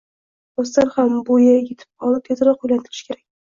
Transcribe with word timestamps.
Rostdan 0.61 0.89
ham, 0.95 1.19
bo`yi 1.27 1.51
etib 1.59 1.85
qoldi, 1.85 2.25
tezroq 2.31 2.69
uylantirish 2.69 3.07
kerak 3.11 3.25